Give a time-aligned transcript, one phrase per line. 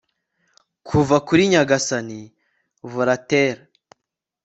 [0.87, 2.19] Kuva kuri nyagasani
[2.91, 3.63] Volaterræ